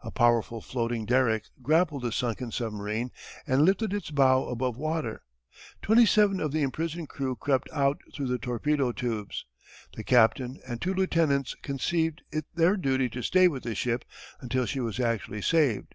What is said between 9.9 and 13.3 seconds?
The captain and two lieutenants conceived it their duty to